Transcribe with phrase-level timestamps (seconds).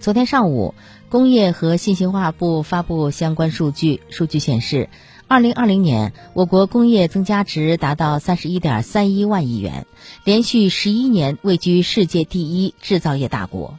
[0.00, 0.74] 昨天上午
[1.10, 4.88] 工业和信息化部发布相关数据数据显示
[5.28, 9.86] 二零二零年我国工业增加值达到三十一点三一万亿元
[10.24, 13.78] 连续十一年位居世界第一制造业大国。